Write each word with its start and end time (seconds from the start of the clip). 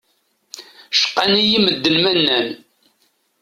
Cqan-iyi 0.99 1.59
medden 1.63 1.95
ma 2.03 2.11
nnan. 2.17 2.47